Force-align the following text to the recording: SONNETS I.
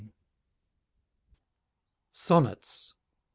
SONNETS 2.11 2.95
I. 2.95 2.95